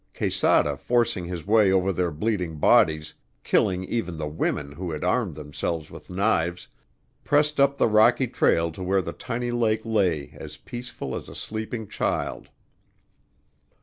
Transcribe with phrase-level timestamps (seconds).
[0.17, 3.13] Quesada forcing his way over their bleeding bodies,
[3.43, 6.67] killing even the women who had armed themselves with knives,
[7.23, 11.35] pressed up the rocky trail to where the tiny lake lay as peaceful as a
[11.35, 12.49] sleeping child.